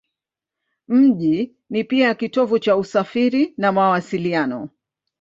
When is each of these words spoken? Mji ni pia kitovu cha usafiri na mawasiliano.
Mji 0.87 1.55
ni 1.69 1.83
pia 1.83 2.15
kitovu 2.15 2.59
cha 2.59 2.77
usafiri 2.77 3.53
na 3.57 3.71
mawasiliano. 3.71 4.69